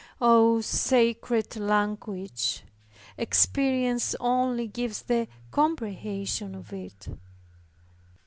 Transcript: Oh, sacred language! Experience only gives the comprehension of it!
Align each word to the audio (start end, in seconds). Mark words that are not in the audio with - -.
Oh, 0.19 0.61
sacred 0.61 1.55
language! 1.57 2.63
Experience 3.19 4.15
only 4.19 4.67
gives 4.67 5.03
the 5.03 5.27
comprehension 5.51 6.55
of 6.55 6.73
it! 6.73 7.07